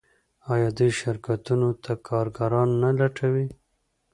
[0.53, 3.47] آیا دوی شرکتونو ته کارګران نه لټوي؟